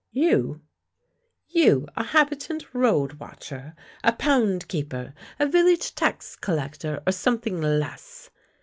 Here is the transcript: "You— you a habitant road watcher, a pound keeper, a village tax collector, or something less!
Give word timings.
"You— 0.29 0.61
you 1.47 1.87
a 1.95 2.03
habitant 2.05 2.73
road 2.73 3.19
watcher, 3.19 3.75
a 4.03 4.11
pound 4.11 4.67
keeper, 4.67 5.13
a 5.39 5.45
village 5.45 5.93
tax 5.93 6.35
collector, 6.35 7.03
or 7.05 7.11
something 7.11 7.61
less! 7.61 8.31